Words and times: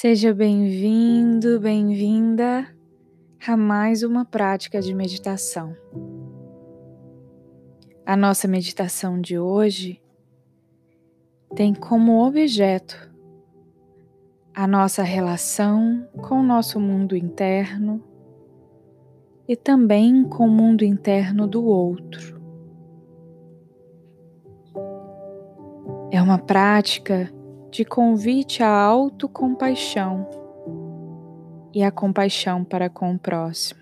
Seja 0.00 0.32
bem-vindo, 0.32 1.58
bem-vinda 1.58 2.72
a 3.44 3.56
mais 3.56 4.04
uma 4.04 4.24
prática 4.24 4.80
de 4.80 4.94
meditação. 4.94 5.76
A 8.06 8.16
nossa 8.16 8.46
meditação 8.46 9.20
de 9.20 9.36
hoje 9.40 10.00
tem 11.56 11.74
como 11.74 12.24
objeto 12.24 13.12
a 14.54 14.68
nossa 14.68 15.02
relação 15.02 16.08
com 16.22 16.36
o 16.36 16.44
nosso 16.44 16.78
mundo 16.78 17.16
interno 17.16 18.00
e 19.48 19.56
também 19.56 20.22
com 20.22 20.46
o 20.46 20.48
mundo 20.48 20.84
interno 20.84 21.44
do 21.44 21.64
outro. 21.64 22.40
É 26.12 26.22
uma 26.22 26.38
prática 26.38 27.36
de 27.70 27.84
convite 27.84 28.62
à 28.62 28.70
autocompaixão 28.70 30.28
e 31.74 31.82
à 31.82 31.90
compaixão 31.90 32.64
para 32.64 32.88
com 32.88 33.14
o 33.14 33.18
próximo. 33.18 33.80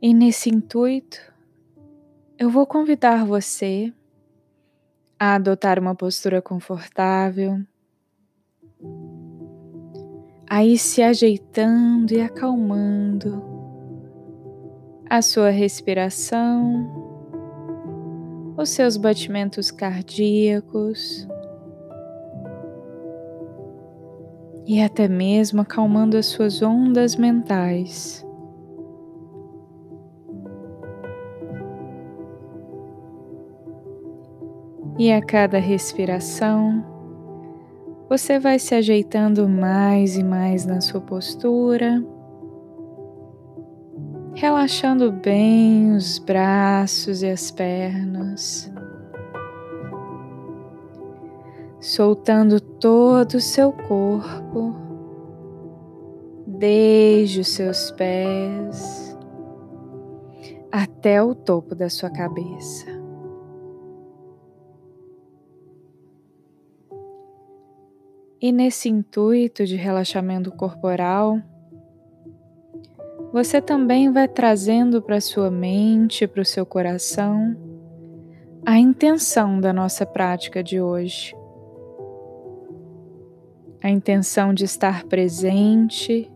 E 0.00 0.14
nesse 0.14 0.48
intuito, 0.48 1.18
eu 2.38 2.48
vou 2.48 2.66
convidar 2.66 3.24
você 3.26 3.92
a 5.18 5.34
adotar 5.34 5.78
uma 5.78 5.94
postura 5.94 6.40
confortável, 6.40 7.60
a 10.48 10.64
ir 10.64 10.78
se 10.78 11.02
ajeitando 11.02 12.14
e 12.14 12.20
acalmando 12.22 13.44
a 15.10 15.20
sua 15.20 15.50
respiração 15.50 16.99
os 18.60 18.68
seus 18.68 18.98
batimentos 18.98 19.70
cardíacos 19.70 21.26
e 24.66 24.82
até 24.82 25.08
mesmo 25.08 25.62
acalmando 25.62 26.16
as 26.16 26.26
suas 26.26 26.60
ondas 26.60 27.16
mentais. 27.16 28.24
E 34.98 35.10
a 35.10 35.24
cada 35.24 35.58
respiração, 35.58 36.84
você 38.10 38.38
vai 38.38 38.58
se 38.58 38.74
ajeitando 38.74 39.48
mais 39.48 40.16
e 40.16 40.22
mais 40.22 40.66
na 40.66 40.82
sua 40.82 41.00
postura 41.00 42.04
relaxando 44.40 45.12
bem 45.12 45.92
os 45.94 46.18
braços 46.18 47.22
e 47.22 47.28
as 47.28 47.50
pernas, 47.50 48.72
soltando 51.78 52.58
todo 52.58 53.34
o 53.34 53.40
seu 53.40 53.70
corpo, 53.70 54.74
desde 56.46 57.40
os 57.40 57.48
seus 57.48 57.90
pés 57.90 59.14
até 60.72 61.22
o 61.22 61.34
topo 61.34 61.74
da 61.74 61.90
sua 61.90 62.08
cabeça. 62.08 62.86
E 68.40 68.50
nesse 68.50 68.88
intuito 68.88 69.66
de 69.66 69.76
relaxamento 69.76 70.50
corporal, 70.50 71.38
você 73.32 73.60
também 73.60 74.10
vai 74.12 74.26
trazendo 74.26 75.00
para 75.00 75.20
sua 75.20 75.50
mente, 75.50 76.26
para 76.26 76.42
o 76.42 76.44
seu 76.44 76.66
coração, 76.66 77.56
a 78.66 78.78
intenção 78.78 79.60
da 79.60 79.72
nossa 79.72 80.04
prática 80.04 80.62
de 80.62 80.80
hoje. 80.80 81.34
A 83.82 83.88
intenção 83.88 84.52
de 84.52 84.64
estar 84.64 85.04
presente, 85.04 86.30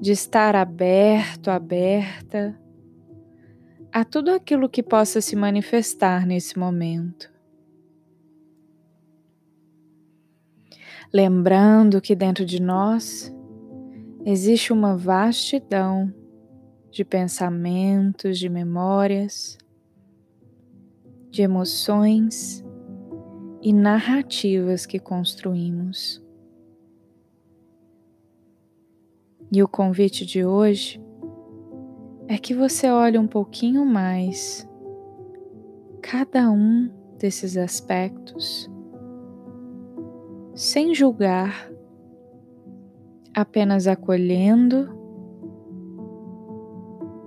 de 0.00 0.12
estar 0.12 0.54
aberto, 0.54 1.48
aberta 1.48 2.58
a 3.90 4.04
tudo 4.04 4.30
aquilo 4.32 4.68
que 4.68 4.82
possa 4.82 5.20
se 5.20 5.34
manifestar 5.34 6.26
nesse 6.26 6.58
momento. 6.58 7.32
Lembrando 11.12 12.00
que 12.02 12.14
dentro 12.14 12.44
de 12.44 12.60
nós 12.60 13.34
existe 14.24 14.72
uma 14.72 14.96
vastidão 14.96 16.12
de 16.90 17.04
pensamentos, 17.04 18.38
de 18.38 18.48
memórias, 18.48 19.58
de 21.30 21.42
emoções 21.42 22.64
e 23.62 23.72
narrativas 23.72 24.86
que 24.86 24.98
construímos. 24.98 26.22
E 29.50 29.62
o 29.62 29.68
convite 29.68 30.26
de 30.26 30.44
hoje 30.44 31.00
é 32.26 32.36
que 32.36 32.54
você 32.54 32.90
olhe 32.90 33.18
um 33.18 33.26
pouquinho 33.26 33.84
mais 33.86 34.68
cada 36.02 36.50
um 36.50 36.90
desses 37.18 37.56
aspectos 37.56 38.70
sem 40.54 40.94
julgar 40.94 41.70
apenas 43.40 43.86
acolhendo, 43.86 44.88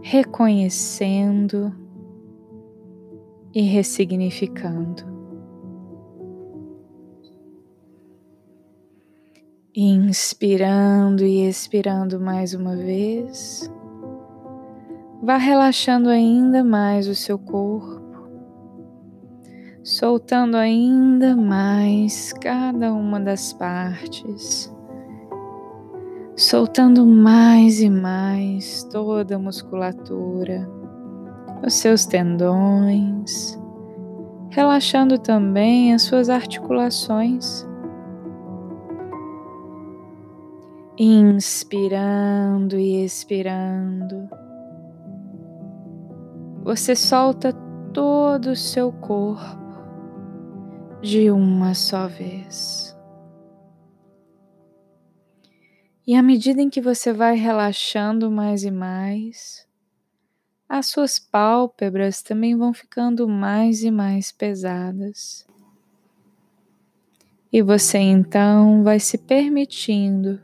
reconhecendo 0.01 1.73
e 3.53 3.61
ressignificando. 3.61 5.09
Inspirando 9.73 11.23
e 11.23 11.47
expirando 11.47 12.19
mais 12.19 12.53
uma 12.53 12.75
vez. 12.75 13.71
Vá 15.23 15.37
relaxando 15.37 16.09
ainda 16.09 16.61
mais 16.61 17.07
o 17.07 17.15
seu 17.15 17.39
corpo, 17.39 18.01
soltando 19.81 20.57
ainda 20.57 21.37
mais 21.37 22.33
cada 22.33 22.91
uma 22.91 23.17
das 23.17 23.53
partes 23.53 24.69
soltando 26.35 27.05
mais 27.05 27.81
e 27.81 27.89
mais 27.89 28.83
toda 28.83 29.35
a 29.35 29.39
musculatura, 29.39 30.67
os 31.65 31.73
seus 31.73 32.05
tendões, 32.05 33.59
relaxando 34.49 35.17
também 35.17 35.93
as 35.93 36.03
suas 36.03 36.29
articulações. 36.29 37.67
Inspirando 40.97 42.77
e 42.77 43.03
expirando, 43.03 44.29
você 46.63 46.95
solta 46.95 47.53
todo 47.91 48.51
o 48.51 48.55
seu 48.55 48.91
corpo 48.91 49.61
de 51.01 51.31
uma 51.31 51.73
só 51.73 52.07
vez. 52.07 52.90
E 56.05 56.15
à 56.15 56.23
medida 56.23 56.61
em 56.61 56.69
que 56.69 56.81
você 56.81 57.13
vai 57.13 57.35
relaxando 57.35 58.31
mais 58.31 58.63
e 58.63 58.71
mais, 58.71 59.67
as 60.67 60.87
suas 60.87 61.19
pálpebras 61.19 62.21
também 62.21 62.55
vão 62.55 62.73
ficando 62.73 63.27
mais 63.27 63.83
e 63.83 63.91
mais 63.91 64.31
pesadas. 64.31 65.45
E 67.53 67.61
você 67.61 67.97
então 67.97 68.81
vai 68.83 68.99
se 68.99 69.17
permitindo 69.17 70.39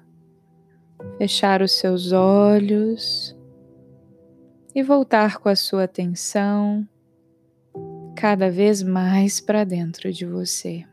fechar 1.18 1.62
os 1.62 1.72
seus 1.72 2.12
olhos 2.12 3.35
e 4.75 4.84
voltar 4.84 5.38
com 5.38 5.50
a 5.50 5.56
sua 5.56 5.85
atenção 5.85 6.88
cada 8.16 8.51
vez 8.51 8.84
mais 8.84 9.39
para 9.39 9.63
dentro 9.63 10.12
de 10.12 10.25
você. 10.25 10.85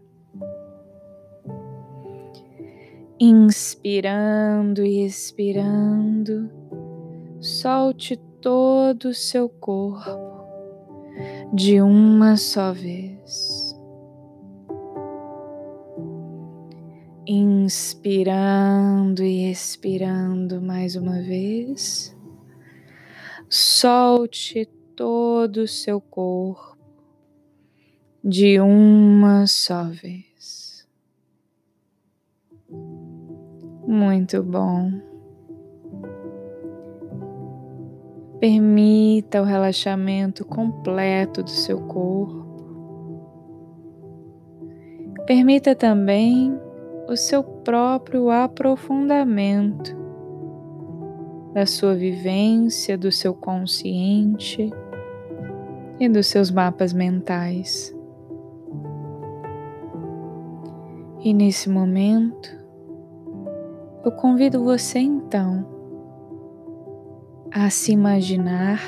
Inspirando 3.20 4.84
e 4.84 5.06
expirando, 5.06 6.50
solte 7.38 8.16
todo 8.40 9.10
o 9.10 9.14
seu 9.14 9.48
corpo 9.48 10.44
de 11.52 11.80
uma 11.80 12.36
só 12.36 12.72
vez. 12.72 13.78
Inspirando 17.24 19.22
e 19.22 19.48
expirando 19.48 20.60
mais 20.60 20.96
uma 20.96 21.22
vez, 21.22 22.16
solte 23.48 24.66
todo 24.96 25.58
o 25.58 25.68
seu 25.68 26.00
corpo 26.00 26.76
de 28.24 28.58
uma 28.60 29.46
só 29.46 29.84
vez. 29.84 30.33
Muito 33.86 34.42
bom. 34.42 34.92
Permita 38.40 39.42
o 39.42 39.44
relaxamento 39.44 40.44
completo 40.44 41.42
do 41.42 41.50
seu 41.50 41.80
corpo. 41.82 42.44
Permita 45.26 45.74
também 45.74 46.58
o 47.08 47.16
seu 47.16 47.42
próprio 47.42 48.30
aprofundamento 48.30 49.96
da 51.52 51.66
sua 51.66 51.94
vivência, 51.94 52.98
do 52.98 53.12
seu 53.12 53.32
consciente 53.32 54.70
e 56.00 56.08
dos 56.08 56.26
seus 56.26 56.50
mapas 56.50 56.92
mentais. 56.92 57.94
E 61.22 61.32
nesse 61.32 61.70
momento, 61.70 62.63
eu 64.04 64.12
convido 64.12 64.62
você 64.62 64.98
então 64.98 65.66
a 67.50 67.70
se 67.70 67.92
imaginar 67.92 68.78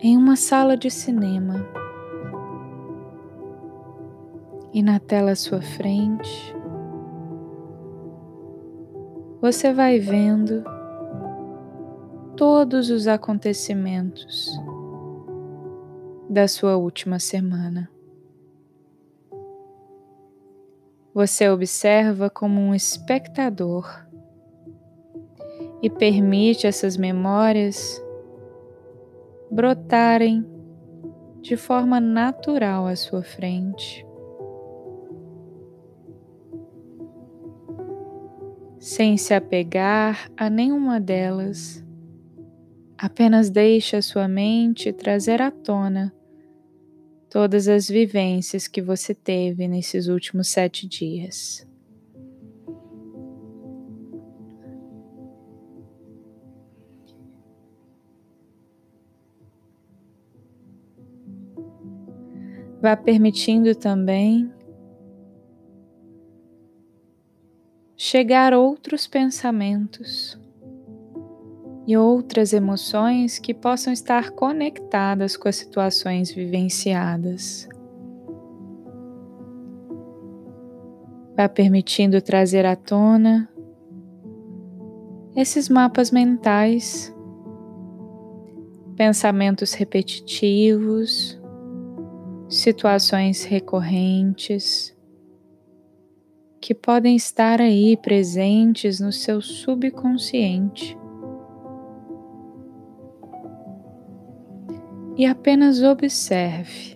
em 0.00 0.16
uma 0.16 0.36
sala 0.36 0.76
de 0.76 0.90
cinema 0.90 1.66
e 4.72 4.82
na 4.82 4.98
tela 4.98 5.32
à 5.32 5.36
sua 5.36 5.60
frente 5.60 6.56
você 9.40 9.72
vai 9.72 9.98
vendo 9.98 10.64
todos 12.36 12.90
os 12.90 13.06
acontecimentos 13.06 14.50
da 16.28 16.48
sua 16.48 16.76
última 16.76 17.18
semana. 17.18 17.95
Você 21.16 21.48
observa 21.48 22.28
como 22.28 22.60
um 22.60 22.74
espectador 22.74 24.06
e 25.80 25.88
permite 25.88 26.66
essas 26.66 26.98
memórias 26.98 27.98
brotarem 29.50 30.44
de 31.40 31.56
forma 31.56 31.98
natural 31.98 32.86
à 32.86 32.94
sua 32.94 33.22
frente. 33.22 34.04
sem 38.78 39.16
se 39.16 39.32
apegar 39.32 40.30
a 40.36 40.50
nenhuma 40.50 41.00
delas. 41.00 41.82
Apenas 42.96 43.48
deixe 43.48 43.96
a 43.96 44.02
sua 44.02 44.28
mente 44.28 44.92
trazer 44.92 45.40
à 45.40 45.50
tona 45.50 46.14
todas 47.36 47.68
as 47.68 47.86
vivências 47.86 48.66
que 48.66 48.80
você 48.80 49.14
teve 49.14 49.68
nesses 49.68 50.08
últimos 50.08 50.48
sete 50.48 50.88
dias. 50.88 51.68
Vá 62.80 62.96
permitindo 62.96 63.74
também 63.74 64.50
chegar 67.98 68.54
outros 68.54 69.06
pensamentos 69.06 70.40
e 71.86 71.96
outras 71.96 72.52
emoções 72.52 73.38
que 73.38 73.54
possam 73.54 73.92
estar 73.92 74.30
conectadas 74.30 75.36
com 75.36 75.48
as 75.48 75.56
situações 75.56 76.32
vivenciadas. 76.32 77.68
Vá 81.36 81.48
permitindo 81.48 82.20
trazer 82.20 82.66
à 82.66 82.74
tona 82.74 83.48
esses 85.36 85.68
mapas 85.68 86.10
mentais, 86.10 87.14
pensamentos 88.96 89.74
repetitivos, 89.74 91.38
situações 92.48 93.44
recorrentes 93.44 94.96
que 96.58 96.74
podem 96.74 97.14
estar 97.14 97.60
aí 97.60 97.96
presentes 97.98 98.98
no 98.98 99.12
seu 99.12 99.40
subconsciente. 99.40 100.98
E 105.16 105.24
apenas 105.24 105.82
observe. 105.82 106.94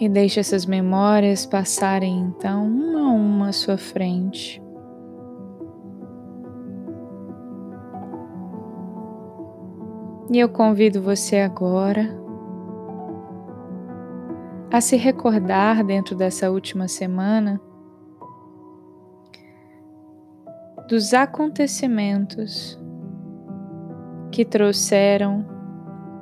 E 0.00 0.08
deixe 0.08 0.40
essas 0.40 0.66
memórias 0.66 1.46
passarem 1.46 2.18
então 2.18 2.66
uma 2.66 3.00
a 3.00 3.12
uma 3.12 3.48
à 3.50 3.52
sua 3.52 3.78
frente. 3.78 4.60
E 10.32 10.38
eu 10.40 10.48
convido 10.48 11.00
você 11.00 11.36
agora 11.36 12.08
a 14.72 14.80
se 14.80 14.96
recordar 14.96 15.84
dentro 15.84 16.16
dessa 16.16 16.50
última 16.50 16.88
semana 16.88 17.60
dos 20.88 21.14
acontecimentos 21.14 22.81
que 24.32 24.46
trouxeram 24.46 25.46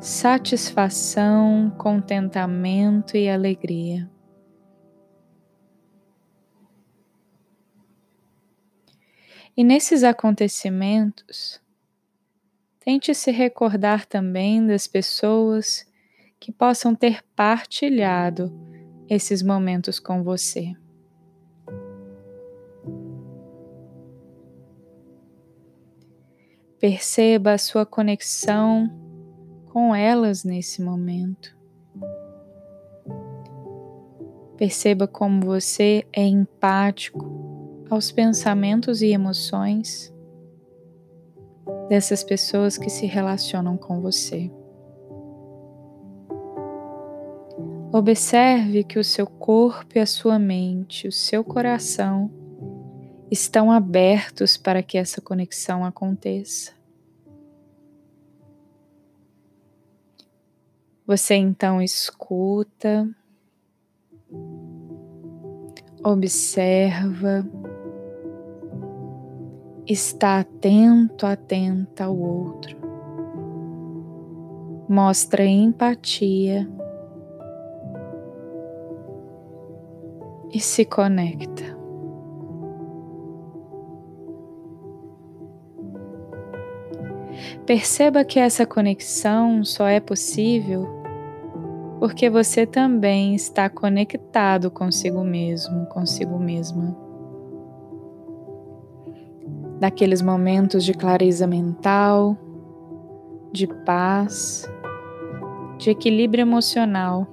satisfação, 0.01 1.71
contentamento 1.79 3.17
e 3.17 3.29
alegria. 3.31 4.11
E 9.57 9.63
nesses 9.63 10.03
acontecimentos, 10.03 11.61
tente 12.81 13.15
se 13.15 13.31
recordar 13.31 14.05
também 14.07 14.67
das 14.67 14.89
pessoas 14.89 15.87
que 16.41 16.51
possam 16.51 16.97
ter 16.97 17.23
partilhado 17.37 18.53
esses 19.09 19.41
momentos 19.41 20.01
com 20.01 20.25
você. 20.25 20.75
Perceba 26.81 27.53
a 27.53 27.59
sua 27.59 27.85
conexão 27.85 28.91
com 29.71 29.95
elas 29.95 30.45
nesse 30.45 30.81
momento. 30.81 31.55
Perceba 34.57 35.07
como 35.07 35.45
você 35.45 36.07
é 36.11 36.25
empático 36.25 37.85
aos 37.91 38.11
pensamentos 38.11 39.03
e 39.03 39.09
emoções 39.09 40.11
dessas 41.87 42.25
pessoas 42.25 42.79
que 42.79 42.89
se 42.89 43.05
relacionam 43.05 43.77
com 43.77 44.01
você. 44.01 44.51
Observe 47.93 48.85
que 48.85 48.99
o 48.99 49.05
seu 49.05 49.27
corpo 49.27 49.99
e 49.99 50.01
a 50.01 50.07
sua 50.07 50.39
mente, 50.39 51.07
o 51.07 51.13
seu 51.13 51.45
coração 51.45 52.40
estão 53.31 53.71
abertos 53.71 54.57
para 54.57 54.83
que 54.83 54.99
essa 54.99 55.21
conexão 55.21 55.85
aconteça. 55.85 56.73
Você 61.07 61.35
então 61.35 61.83
escuta, 61.83 63.09
observa, 66.05 67.45
está 69.87 70.41
atento, 70.41 71.27
atenta 71.27 72.05
ao 72.05 72.17
outro, 72.17 72.77
mostra 74.89 75.45
empatia 75.45 76.69
e 80.53 80.61
se 80.61 80.85
conecta. 80.85 81.80
Perceba 87.71 88.25
que 88.25 88.41
essa 88.41 88.67
conexão 88.67 89.63
só 89.63 89.87
é 89.87 90.01
possível 90.01 90.89
porque 92.01 92.29
você 92.29 92.67
também 92.67 93.33
está 93.33 93.71
conectado 93.71 94.73
consigo 94.73 95.23
mesmo, 95.23 95.87
consigo 95.87 96.37
mesma. 96.37 96.97
Naqueles 99.81 100.21
momentos 100.21 100.85
de 100.85 100.93
clareza 100.93 101.47
mental, 101.47 102.37
de 103.53 103.69
paz, 103.69 104.69
de 105.79 105.91
equilíbrio 105.91 106.43
emocional 106.43 107.25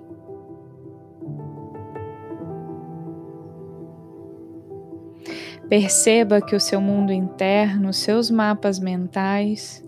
Perceba 5.68 6.40
que 6.40 6.56
o 6.56 6.60
seu 6.60 6.80
mundo 6.80 7.12
interno, 7.12 7.92
seus 7.92 8.32
mapas 8.32 8.80
mentais, 8.80 9.84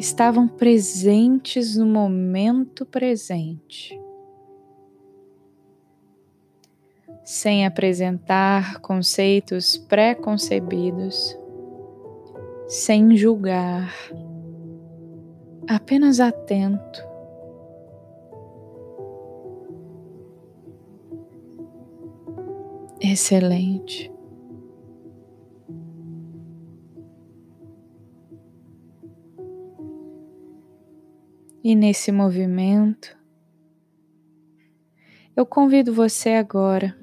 estavam 0.00 0.48
presentes 0.48 1.76
no 1.76 1.84
momento 1.84 2.86
presente, 2.86 4.00
sem 7.22 7.66
apresentar 7.66 8.80
conceitos 8.80 9.76
pré-concebidos, 9.76 11.38
sem 12.66 13.14
julgar, 13.14 13.94
apenas 15.68 16.18
atento. 16.18 17.08
Excelente. 23.02 24.10
E 31.70 31.74
nesse 31.76 32.10
movimento, 32.10 33.16
eu 35.36 35.46
convido 35.46 35.94
você 35.94 36.30
agora 36.30 36.98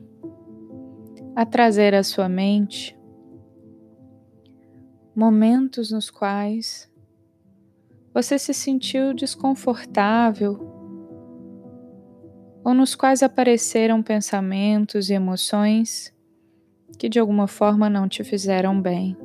a 1.33 1.45
trazer 1.45 1.95
à 1.95 2.03
sua 2.03 2.27
mente 2.27 2.93
momentos 5.15 5.89
nos 5.89 6.09
quais 6.09 6.91
você 8.13 8.37
se 8.37 8.53
sentiu 8.53 9.13
desconfortável 9.13 10.59
ou 12.61 12.73
nos 12.73 12.93
quais 12.93 13.23
apareceram 13.23 14.03
pensamentos 14.03 15.09
e 15.09 15.13
emoções 15.13 16.13
que 16.99 17.07
de 17.07 17.21
alguma 17.21 17.47
forma 17.47 17.89
não 17.89 18.05
te 18.05 18.21
fizeram 18.21 18.81
bem. 18.81 19.15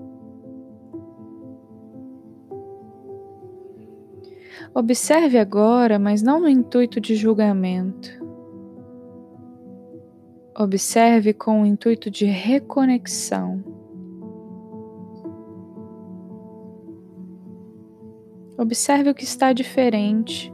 Observe 4.74 5.38
agora, 5.38 5.98
mas 5.98 6.22
não 6.22 6.40
no 6.40 6.48
intuito 6.48 6.98
de 6.98 7.14
julgamento. 7.14 8.10
Observe 10.58 11.34
com 11.34 11.62
o 11.62 11.66
intuito 11.66 12.10
de 12.10 12.24
reconexão. 12.24 13.62
Observe 18.56 19.10
o 19.10 19.14
que 19.14 19.24
está 19.24 19.52
diferente 19.52 20.52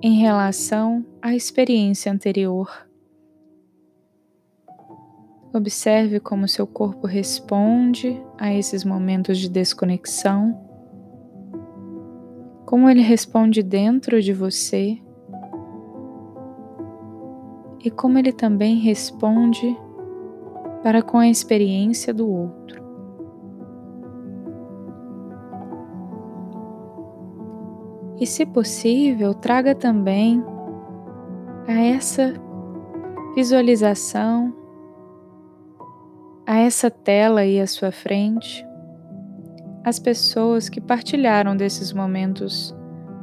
em 0.00 0.18
relação 0.20 1.04
à 1.20 1.34
experiência 1.34 2.12
anterior. 2.12 2.86
Observe 5.52 6.20
como 6.20 6.46
seu 6.46 6.66
corpo 6.66 7.06
responde 7.06 8.22
a 8.38 8.52
esses 8.52 8.84
momentos 8.84 9.38
de 9.38 9.48
desconexão 9.48 10.65
como 12.66 12.90
ele 12.90 13.00
responde 13.00 13.62
dentro 13.62 14.20
de 14.20 14.32
você 14.32 15.00
e 17.84 17.90
como 17.90 18.18
ele 18.18 18.32
também 18.32 18.80
responde 18.80 19.78
para 20.82 21.00
com 21.00 21.18
a 21.18 21.28
experiência 21.28 22.12
do 22.12 22.28
outro. 22.28 22.84
E, 28.18 28.26
se 28.26 28.44
possível, 28.44 29.32
traga 29.32 29.74
também 29.74 30.42
a 31.68 31.74
essa 31.74 32.34
visualização, 33.36 34.52
a 36.44 36.56
essa 36.56 36.90
tela 36.90 37.42
aí 37.42 37.60
à 37.60 37.66
sua 37.66 37.92
frente, 37.92 38.65
as 39.86 40.00
pessoas 40.00 40.68
que 40.68 40.80
partilharam 40.80 41.56
desses 41.56 41.92
momentos 41.92 42.74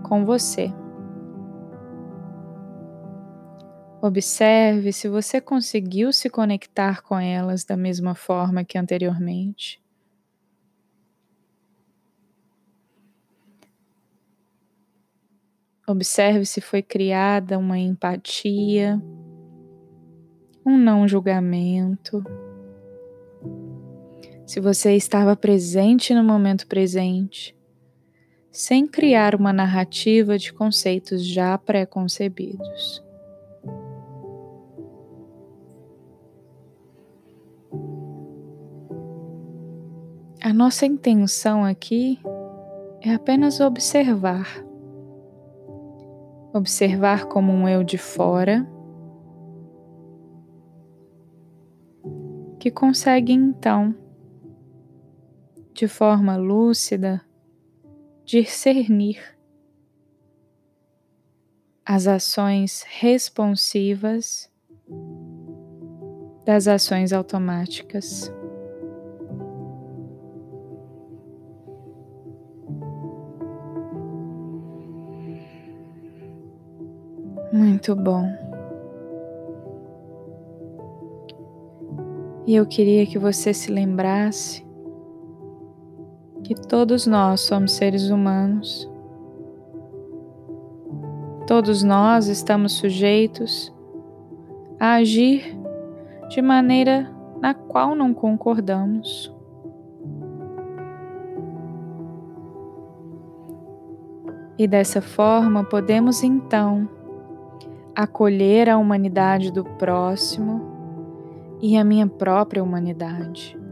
com 0.01 0.23
você. 0.23 0.73
Observe 4.01 4.93
se 4.93 5.09
você 5.09 5.41
conseguiu 5.41 6.13
se 6.13 6.29
conectar 6.29 7.01
com 7.01 7.19
elas 7.19 7.65
da 7.65 7.75
mesma 7.75 8.15
forma 8.15 8.63
que 8.63 8.77
anteriormente. 8.77 9.83
Observe 15.85 16.45
se 16.45 16.61
foi 16.61 16.81
criada 16.81 17.59
uma 17.59 17.77
empatia, 17.77 19.01
um 20.65 20.77
não 20.77 21.05
julgamento 21.09 22.23
se 24.45 24.59
você 24.59 24.95
estava 24.95 25.35
presente 25.35 26.13
no 26.13 26.23
momento 26.23 26.67
presente, 26.67 27.55
sem 28.51 28.85
criar 28.85 29.35
uma 29.35 29.53
narrativa 29.53 30.37
de 30.37 30.53
conceitos 30.53 31.25
já 31.25 31.57
pré-concebidos. 31.57 33.03
A 40.41 40.53
nossa 40.53 40.85
intenção 40.85 41.63
aqui 41.63 42.19
é 43.01 43.13
apenas 43.13 43.59
observar. 43.59 44.63
Observar 46.53 47.25
como 47.25 47.51
um 47.51 47.67
eu 47.67 47.83
de 47.83 47.97
fora 47.97 48.67
que 52.59 52.69
consegue 52.69 53.33
então 53.33 53.95
de 55.73 55.87
forma 55.87 56.37
lúcida, 56.37 57.21
discernir 58.23 59.19
as 61.83 62.07
ações 62.07 62.85
responsivas 62.87 64.49
das 66.45 66.67
ações 66.67 67.11
automáticas. 67.11 68.31
Muito 77.51 77.95
bom. 77.95 78.25
E 82.45 82.55
eu 82.55 82.65
queria 82.65 83.05
que 83.05 83.17
você 83.17 83.53
se 83.53 83.71
lembrasse 83.71 84.62
que 86.43 86.53
todos 86.53 87.07
nós 87.07 87.41
somos 87.41 87.71
seres 87.71 88.09
humanos. 88.09 88.89
Todos 91.47 91.83
nós 91.83 92.27
estamos 92.27 92.73
sujeitos 92.73 93.73
a 94.79 94.95
agir 94.95 95.57
de 96.29 96.41
maneira 96.41 97.09
na 97.41 97.53
qual 97.53 97.95
não 97.95 98.13
concordamos. 98.13 99.33
E 104.57 104.67
dessa 104.67 105.01
forma 105.01 105.63
podemos 105.63 106.23
então 106.23 106.87
acolher 107.95 108.69
a 108.69 108.77
humanidade 108.77 109.51
do 109.51 109.63
próximo 109.63 110.61
e 111.61 111.77
a 111.77 111.83
minha 111.83 112.07
própria 112.07 112.63
humanidade. 112.63 113.62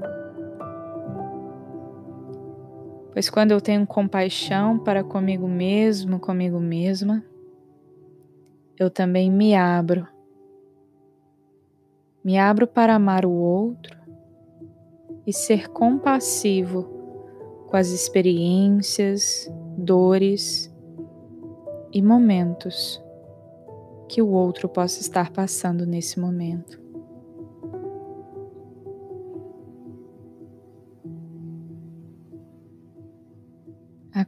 Pois 3.11 3.29
quando 3.29 3.51
eu 3.51 3.59
tenho 3.59 3.85
compaixão 3.85 4.79
para 4.79 5.03
comigo 5.03 5.47
mesmo, 5.47 6.19
comigo 6.19 6.59
mesma, 6.59 7.23
eu 8.79 8.89
também 8.89 9.29
me 9.29 9.53
abro. 9.53 10.07
Me 12.23 12.37
abro 12.37 12.65
para 12.65 12.95
amar 12.95 13.25
o 13.25 13.31
outro 13.31 13.99
e 15.27 15.33
ser 15.33 15.67
compassivo 15.69 16.83
com 17.67 17.75
as 17.75 17.89
experiências, 17.89 19.51
dores 19.77 20.73
e 21.93 22.01
momentos 22.01 23.01
que 24.07 24.21
o 24.21 24.29
outro 24.29 24.69
possa 24.69 25.01
estar 25.01 25.31
passando 25.31 25.85
nesse 25.85 26.19
momento. 26.19 26.81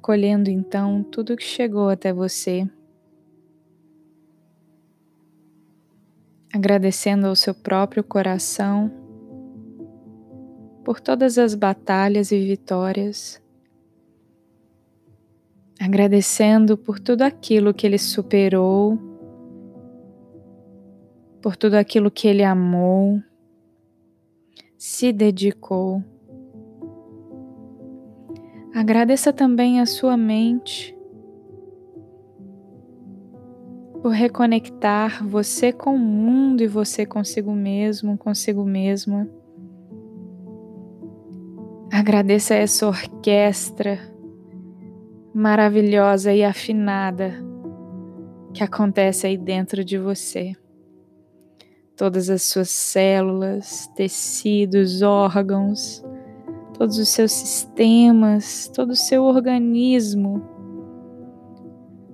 Acolhendo 0.03 0.49
então 0.49 1.01
tudo 1.01 1.37
que 1.37 1.45
chegou 1.45 1.87
até 1.87 2.11
você, 2.11 2.67
agradecendo 6.53 7.25
ao 7.25 7.37
seu 7.37 7.55
próprio 7.55 8.03
coração 8.03 8.91
por 10.83 10.99
todas 10.99 11.37
as 11.37 11.55
batalhas 11.55 12.33
e 12.33 12.45
vitórias, 12.45 13.41
agradecendo 15.79 16.77
por 16.77 16.99
tudo 16.99 17.21
aquilo 17.21 17.73
que 17.73 17.87
ele 17.87 17.97
superou, 17.97 18.99
por 21.41 21.55
tudo 21.55 21.75
aquilo 21.75 22.11
que 22.11 22.27
ele 22.27 22.43
amou, 22.43 23.23
se 24.77 25.13
dedicou 25.13 26.03
Agradeça 28.75 29.31
também 29.31 29.79
a 29.79 29.85
sua 29.85 30.17
mente 30.17 30.97
por 34.01 34.09
reconectar 34.11 35.25
você 35.25 35.71
com 35.71 35.95
o 35.95 35.99
mundo 35.99 36.61
e 36.61 36.67
você 36.67 37.05
consigo 37.05 37.53
mesmo, 37.53 38.17
consigo 38.17 38.65
mesma. 38.65 39.29
Agradeça 41.91 42.55
essa 42.55 42.87
orquestra 42.87 43.99
maravilhosa 45.33 46.33
e 46.33 46.43
afinada 46.43 47.31
que 48.53 48.63
acontece 48.63 49.27
aí 49.27 49.37
dentro 49.37 49.85
de 49.85 49.97
você. 49.97 50.53
todas 51.95 52.27
as 52.29 52.41
suas 52.41 52.69
células, 52.69 53.87
tecidos, 53.95 55.03
órgãos, 55.03 56.03
todos 56.77 56.97
os 56.97 57.09
seus 57.09 57.31
sistemas, 57.31 58.69
todo 58.73 58.91
o 58.91 58.95
seu 58.95 59.23
organismo 59.23 60.41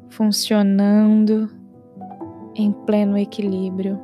funcionando 0.10 1.50
em 2.56 2.72
pleno 2.72 3.18
equilíbrio. 3.18 4.00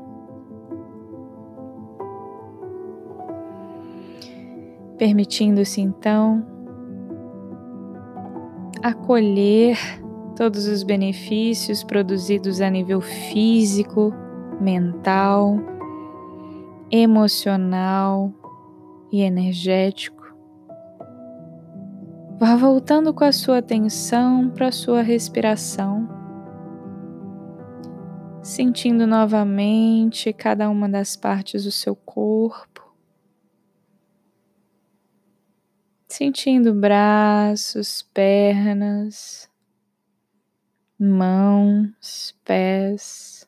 Permitindo-se 4.98 5.82
então 5.82 6.46
acolher 8.82 9.78
todos 10.36 10.68
os 10.68 10.84
benefícios 10.84 11.84
produzidos 11.84 12.62
a 12.62 12.70
nível 12.70 13.02
físico, 13.02 14.14
mental, 14.62 15.58
emocional 16.90 18.32
e 19.12 19.22
energético. 19.22 20.15
Vá 22.38 22.54
voltando 22.58 23.14
com 23.14 23.24
a 23.24 23.32
sua 23.32 23.60
atenção 23.60 24.50
para 24.50 24.68
a 24.68 24.72
sua 24.72 25.02
respiração, 25.02 26.06
sentindo 28.44 29.08
novamente 29.08 30.34
cada 30.34 30.70
uma 30.70 30.90
das 30.90 31.16
partes 31.16 31.64
do 31.64 31.72
seu 31.72 31.96
corpo, 31.96 32.94
sentindo 36.10 36.74
braços, 36.74 38.02
pernas, 38.14 39.50
mãos, 41.00 42.38
pés, 42.44 43.48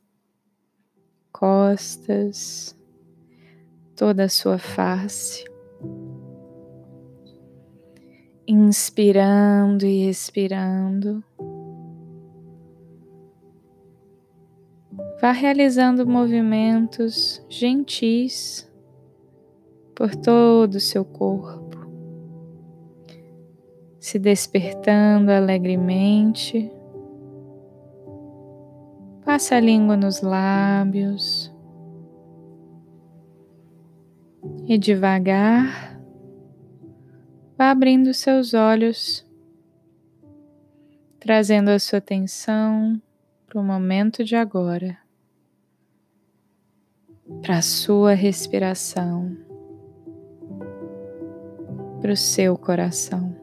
costas, 1.33 2.73
toda 3.97 4.23
a 4.23 4.29
sua 4.29 4.57
face. 4.57 5.43
Inspirando 8.47 9.85
e 9.85 10.09
expirando. 10.09 11.23
Vá 15.21 15.31
realizando 15.31 16.07
movimentos 16.07 17.45
gentis 17.49 18.71
por 19.93 20.15
todo 20.15 20.75
o 20.75 20.79
seu 20.79 21.03
corpo, 21.03 21.77
se 23.99 24.17
despertando 24.17 25.31
alegremente 25.31 26.71
Passa 29.27 29.57
a 29.57 29.59
língua 29.59 29.97
nos 29.97 30.21
lábios 30.21 31.53
e 34.65 34.77
devagar 34.77 35.96
vá 37.57 37.71
abrindo 37.71 38.13
seus 38.13 38.53
olhos, 38.53 39.25
trazendo 41.19 41.69
a 41.69 41.79
sua 41.79 41.97
atenção 41.97 43.01
para 43.47 43.59
o 43.59 43.63
momento 43.63 44.23
de 44.23 44.35
agora, 44.35 44.95
para 47.41 47.57
a 47.57 47.61
sua 47.63 48.13
respiração, 48.13 49.35
para 51.99 52.11
o 52.11 52.15
seu 52.15 52.55
coração. 52.55 53.35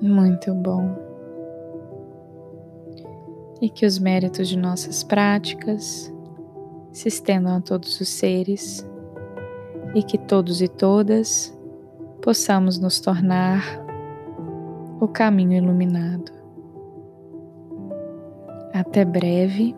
Muito 0.00 0.54
bom. 0.54 1.02
E 3.60 3.70
que 3.70 3.86
os 3.86 3.98
méritos 3.98 4.48
de 4.48 4.58
nossas 4.58 5.02
práticas 5.02 6.13
se 6.94 7.08
estendam 7.08 7.56
a 7.56 7.60
todos 7.60 8.00
os 8.00 8.08
seres 8.08 8.88
e 9.96 10.02
que 10.02 10.16
todos 10.16 10.62
e 10.62 10.68
todas 10.68 11.52
possamos 12.22 12.78
nos 12.78 13.00
tornar 13.00 13.62
o 15.00 15.08
caminho 15.08 15.54
iluminado. 15.54 16.32
Até 18.72 19.04
breve. 19.04 19.74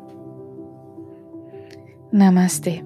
Namastê. 2.12 2.85